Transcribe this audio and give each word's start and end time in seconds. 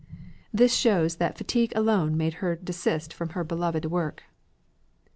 This 0.51 0.73
shows 0.73 1.17
that 1.17 1.37
fatigue 1.37 1.73
alone 1.75 2.17
made 2.17 2.33
her 2.41 2.55
desist 2.55 3.13
from 3.13 3.29
her 3.37 3.43
beloved 3.43 3.85
work. 3.85 4.23